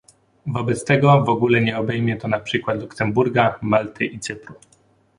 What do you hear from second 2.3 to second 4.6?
przykład Luksemburga, Malty i Cypru